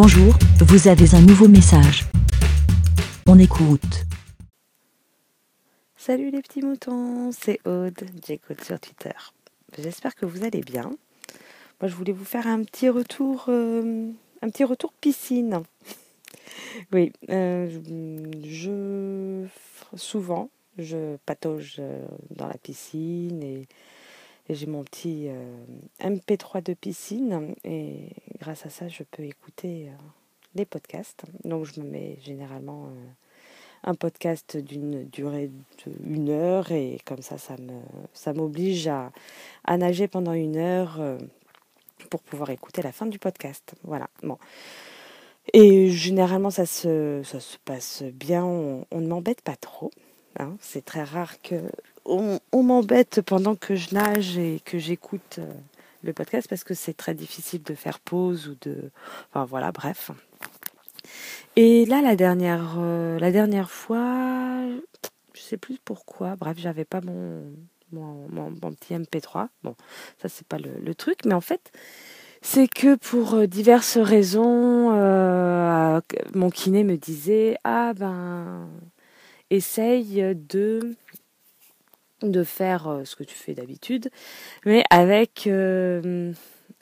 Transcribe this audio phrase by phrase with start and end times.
[0.00, 2.04] Bonjour, vous avez un nouveau message.
[3.26, 4.04] On écoute.
[5.96, 9.10] Salut les petits moutons, c'est Aude, j'écoute sur Twitter.
[9.76, 10.92] J'espère que vous allez bien.
[11.80, 15.62] Moi je voulais vous faire un petit retour, euh, un petit retour piscine.
[16.92, 17.68] oui, euh,
[18.44, 19.46] je
[19.96, 23.66] souvent je patauge euh, dans la piscine et,
[24.54, 25.28] j'ai mon petit
[26.00, 29.90] MP3 de piscine et grâce à ça je peux écouter
[30.54, 31.24] les podcasts.
[31.44, 32.90] Donc je me mets généralement
[33.84, 35.50] un podcast d'une durée
[36.00, 37.80] d'une heure et comme ça ça me
[38.12, 39.12] ça m'oblige à,
[39.64, 41.18] à, nager pendant une heure euh,
[42.10, 43.74] pour pouvoir écouter la fin du podcast.
[43.84, 44.08] Voilà.
[44.22, 44.38] Bon.
[45.54, 49.90] Et généralement ça se, ça se passe bien, on, ne m'embête pas trop.
[50.38, 50.56] Hein.
[50.60, 51.56] C'est très rare que
[52.04, 55.52] on, m'embête pendant que je nage et que j'écoute euh,
[56.02, 58.90] le podcast parce que c'est très difficile de faire pause ou de
[59.30, 60.10] enfin voilà bref
[61.56, 64.60] et là, la dernière, euh, la dernière fois,
[65.34, 66.36] je sais plus pourquoi.
[66.36, 67.52] Bref, j'avais pas mon,
[67.90, 69.48] mon, petit MP3.
[69.64, 69.74] Bon,
[70.22, 71.72] ça c'est pas le, truc, mais en fait,
[72.42, 74.90] c'est que pour euh, diverses raisons,
[76.34, 78.68] mon kiné me disait ah ben
[79.50, 80.96] essaye de
[82.22, 84.10] de faire ce que tu fais d'habitude,
[84.66, 86.32] mais avec un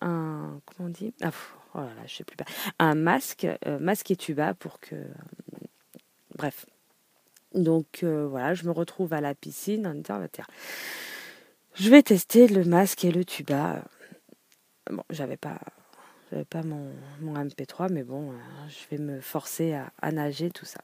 [0.00, 1.14] comment on dit?
[1.22, 1.30] Ah,
[1.74, 2.36] oh je sais plus
[2.78, 4.96] un masque, euh, masque et tuba pour que,
[6.36, 6.66] bref.
[7.54, 10.24] Donc euh, voilà, je me retrouve à la piscine en disant,
[11.74, 13.84] je vais tester le masque et le tuba.
[14.90, 15.58] Bon, j'avais pas,
[16.30, 18.34] j'avais pas mon, mon, MP3, mais bon, euh,
[18.68, 20.80] je vais me forcer à, nager, tout ça.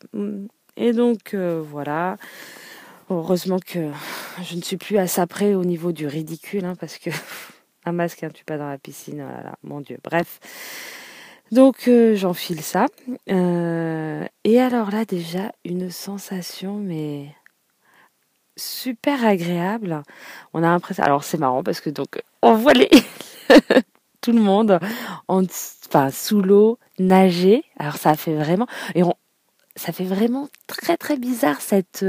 [0.77, 2.17] Et donc voilà.
[3.09, 3.91] Heureusement que
[4.43, 7.11] je ne suis plus à ça près au niveau du ridicule, hein, parce que
[7.85, 9.99] un masque, un tuba dans la piscine, voilà, mon Dieu.
[10.03, 10.41] Bref.
[11.53, 12.87] Donc euh, j'enfile ça.
[13.31, 17.29] Euh, et alors là déjà, une sensation, mais
[18.57, 20.03] super agréable.
[20.53, 21.05] On a l'impression...
[21.05, 22.91] Alors c'est marrant parce que donc on voit les...
[24.21, 24.81] tout le monde
[25.29, 25.45] en,
[25.87, 27.63] enfin, sous l'eau nager.
[27.79, 28.67] Alors ça fait vraiment...
[28.97, 29.15] Et on,
[29.77, 32.05] ça fait vraiment très très bizarre cette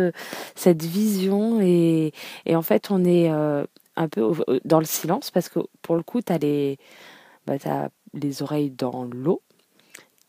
[0.56, 2.14] cette vision et,
[2.46, 3.66] et en fait on est euh,
[3.98, 4.32] un peu
[4.64, 6.78] dans le silence parce que pour le coup, tu as, les,
[7.46, 7.56] bah,
[8.14, 9.42] les oreilles dans l'eau.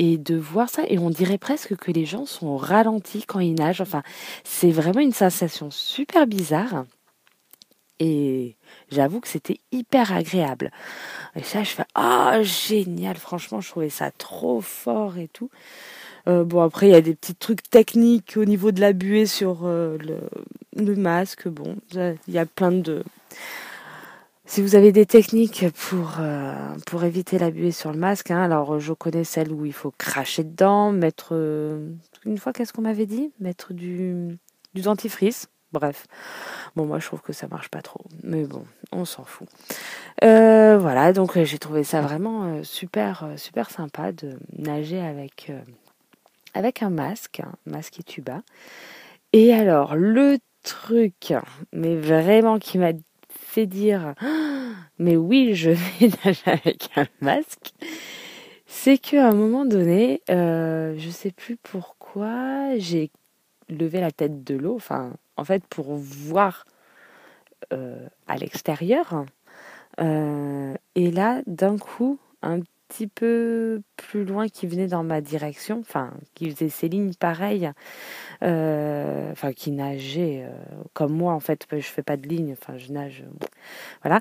[0.01, 3.55] Et de voir ça, et on dirait presque que les gens sont ralentis quand ils
[3.55, 3.81] nagent.
[3.81, 4.05] Enfin,
[4.45, 6.85] c'est vraiment une sensation super bizarre.
[7.99, 8.57] Et
[8.93, 10.71] j'avoue que c'était hyper agréable.
[11.35, 15.51] Et ça, je fais Ah, génial, franchement, je trouvais ça trop fort et tout.
[16.29, 19.27] Euh, bon, après, il y a des petits trucs techniques au niveau de la buée
[19.27, 19.97] sur euh,
[20.77, 21.49] le, masque.
[21.49, 23.03] Bon, il y a plein de,
[24.45, 28.79] si vous avez des techniques pour, euh, éviter la buée sur le masque, hein, alors
[28.79, 31.35] je connais celle où il faut cracher dedans, mettre...
[32.27, 33.33] Une fois, qu'est-ce qu'on m'avait dit?
[33.41, 34.39] Mettre du,
[34.75, 35.49] du dentifrice.
[35.73, 36.07] Bref.
[36.77, 38.05] Bon, moi, je trouve que ça marche pas trop.
[38.23, 39.49] Mais bon, on s'en fout.
[40.21, 45.53] Voilà, donc j'ai trouvé ça vraiment super, super sympa de nager avec,
[46.55, 48.43] avec un masque, masque et tuba.
[49.33, 51.35] Et alors, le truc,
[51.73, 52.93] mais vraiment qui m'a
[53.29, 54.15] fait dire
[54.99, 57.73] mais oui, je vais nager avec un masque,
[58.67, 63.11] c'est qu'à un moment donné, euh, je sais plus pourquoi, j'ai
[63.69, 66.65] levé la tête de l'eau, enfin, en fait, pour voir
[67.73, 69.25] euh, à l'extérieur.
[70.01, 75.81] Euh, et là, d'un coup, un petit peu plus loin qui venait dans ma direction,
[75.81, 77.71] enfin qui faisait ses lignes pareilles,
[78.43, 80.51] euh, enfin qui nageait euh,
[80.95, 83.25] comme moi en fait, je fais pas de ligne, enfin je nage,
[84.03, 84.21] voilà.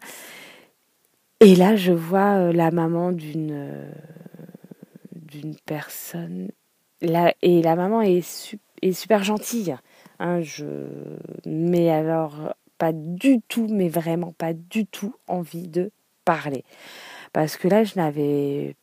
[1.39, 3.91] Et là je vois euh, la maman d'une
[5.15, 6.49] d'une personne,
[7.01, 9.75] là et la maman est, est super gentille,
[10.19, 10.65] hein, je,
[11.45, 15.91] mais alors pas du tout, mais vraiment pas du tout envie de
[16.25, 16.63] parler.
[17.33, 18.75] Parce que là, je n'avais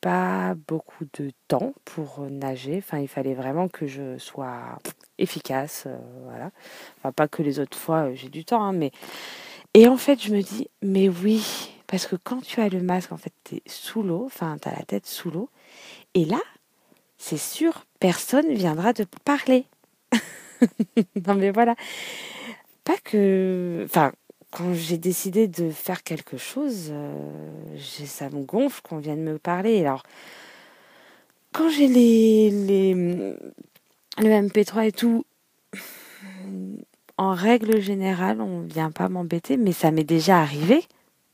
[0.00, 2.76] pas beaucoup de temps pour nager.
[2.78, 4.78] Enfin, il fallait vraiment que je sois
[5.18, 5.84] efficace.
[5.86, 6.50] Euh, voilà.
[6.98, 8.92] Enfin, pas que les autres fois, euh, j'ai du temps, hein, mais.
[9.74, 13.12] Et en fait, je me dis, mais oui, parce que quand tu as le masque,
[13.12, 15.50] en fait, tu es sous l'eau, enfin, tu as la tête sous l'eau.
[16.14, 16.40] Et là,
[17.18, 19.66] c'est sûr, personne viendra te parler.
[21.26, 21.74] non, mais voilà.
[22.84, 23.82] Pas que.
[23.84, 24.12] Enfin,
[24.50, 29.80] quand j'ai décidé de faire quelque chose, euh, ça me gonfle qu'on vienne me parler.
[29.80, 30.02] Alors,
[31.52, 35.24] quand j'ai les, les, le MP3 et tout,
[37.18, 40.84] en règle générale, on ne vient pas m'embêter, mais ça m'est déjà arrivé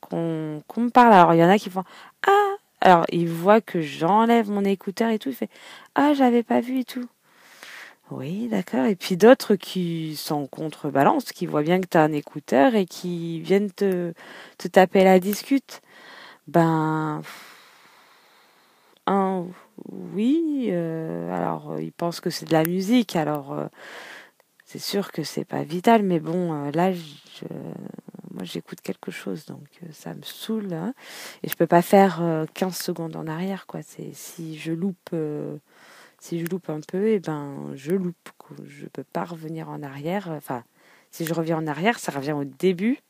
[0.00, 1.12] qu'on me parle.
[1.12, 1.84] Alors, il y en a qui font
[2.26, 5.30] Ah, Alors, il voit que j'enlève mon écouteur et tout.
[5.30, 5.50] Il fait
[5.94, 7.06] Ah, j'avais pas vu et tout.
[8.12, 8.86] Oui, d'accord.
[8.86, 12.84] Et puis d'autres qui sont contrebalance, qui voient bien que tu as un écouteur et
[12.86, 14.12] qui viennent te,
[14.58, 15.80] te taper la discute.
[16.48, 17.22] Ben.
[19.06, 19.46] Un,
[19.90, 20.68] oui.
[20.70, 23.16] euh, alors, ils pensent que c'est de la musique.
[23.16, 23.66] Alors, euh,
[24.64, 26.02] c'est sûr que c'est pas vital.
[26.02, 26.92] Mais bon, euh, là,
[28.32, 29.46] moi, j'écoute quelque chose.
[29.46, 30.72] Donc, euh, ça me saoule.
[30.72, 30.94] hein.
[31.42, 33.82] Et je peux pas faire euh, 15 secondes en arrière, quoi.
[33.82, 35.10] C'est si je loupe.
[36.22, 38.30] Si je loupe un peu, et ben je loupe.
[38.38, 38.56] quoi.
[38.66, 40.28] Je peux pas revenir en arrière.
[40.30, 40.64] Enfin,
[41.12, 43.00] si je reviens en arrière, ça revient au début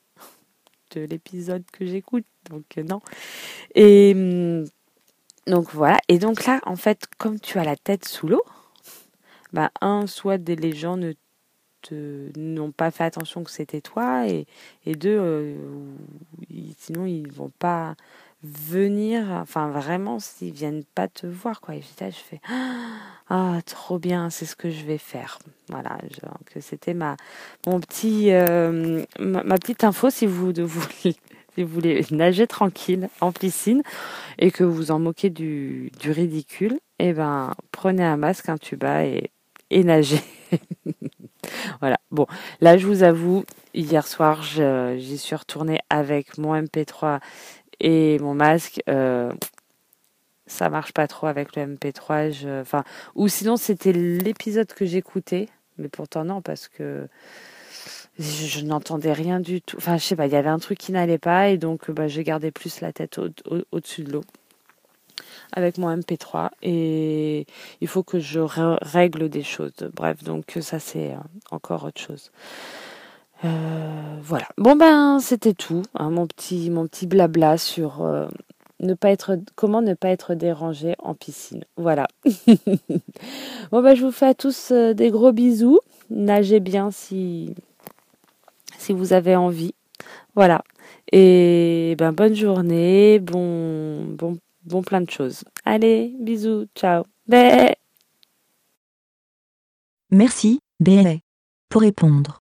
[0.94, 2.26] de l'épisode que j'écoute.
[2.50, 3.00] Donc euh, non.
[3.74, 4.64] Et hum,
[5.46, 5.98] donc voilà.
[6.08, 8.44] Et donc là, en fait, comme tu as la tête sous l'eau,
[9.52, 11.12] bah un, soit les gens ne
[12.36, 14.46] n'ont pas fait attention que c'était toi, et,
[14.86, 15.56] et deux, euh,
[16.50, 17.96] ils- sinon ils vont pas
[18.42, 19.24] venir.
[19.30, 21.74] Enfin vraiment, s'ils viennent pas te voir, quoi.
[21.74, 22.40] Et j'étais là, je fais
[23.28, 25.38] ah trop bien, c'est ce que je vais faire.
[25.68, 25.98] Voilà,
[26.46, 27.16] que c'était ma
[27.66, 31.16] mon petit euh, ma, petite info si vous de vous si
[31.62, 33.82] vous voulez nager tranquille en piscine
[34.38, 39.04] et que vous en moquez du, du ridicule, eh ben prenez un masque, un tuba
[39.04, 39.30] et,
[39.70, 40.20] et nagez.
[41.80, 41.98] voilà.
[42.10, 42.26] Bon,
[42.60, 47.20] là je vous avoue, hier soir j'y suis retournée avec mon MP3
[47.82, 48.80] et mon masque.
[48.88, 49.32] euh,
[50.46, 52.30] ça marche pas trop avec le MP3.
[52.30, 52.84] je- Enfin,
[53.14, 55.48] ou sinon c'était l'épisode que j'écoutais,
[55.78, 57.08] mais pourtant non parce que
[58.18, 59.76] je, je n'entendais rien du tout.
[59.78, 62.08] Enfin, je sais pas, il y avait un truc qui n'allait pas et donc bah,
[62.08, 64.24] j'ai gardé plus la tête au- au- au-dessus de l'eau
[65.52, 67.46] avec mon MP3 et
[67.80, 69.72] il faut que je règle des choses.
[69.94, 71.16] Bref, donc ça c'est euh,
[71.50, 72.30] encore autre chose.
[73.44, 74.48] Euh, voilà.
[74.56, 78.28] Bon ben c'était tout, hein, mon petit mon petit blabla sur euh,
[78.80, 81.64] ne pas être comment ne pas être dérangé en piscine.
[81.76, 82.06] Voilà.
[83.70, 85.80] bon ben je vous fais à tous euh, des gros bisous.
[86.10, 87.54] Nagez bien si
[88.78, 89.74] si vous avez envie.
[90.34, 90.62] Voilà.
[91.10, 95.44] Et ben bonne journée, bon bon bon plein de choses.
[95.64, 97.04] Allez, bisous, ciao.
[97.26, 97.74] Bé.
[100.10, 101.16] Merci, BLA.
[101.68, 102.41] Pour répondre,